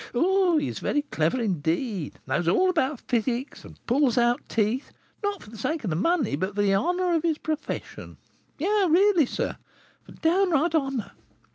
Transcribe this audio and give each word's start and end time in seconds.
Oh, 0.15 0.57
he 0.57 0.67
is 0.67 0.79
very 0.79 1.03
clever, 1.11 1.39
indeed! 1.39 2.17
knows 2.25 2.47
all 2.47 2.71
about 2.71 3.01
physic; 3.01 3.63
and 3.63 3.77
pulls 3.85 4.17
out 4.17 4.41
teeth, 4.49 4.91
not 5.21 5.43
for 5.43 5.51
the 5.51 5.59
sake 5.59 5.83
of 5.83 5.91
the 5.91 5.95
money 5.95 6.35
but 6.35 6.55
the 6.55 6.73
honour 6.73 7.13
of 7.13 7.21
his 7.21 7.37
profession, 7.37 8.17
yes, 8.57 8.89
really, 8.89 9.27
sir, 9.27 9.57
for 10.01 10.13
downright 10.13 10.73
honour. 10.73 11.11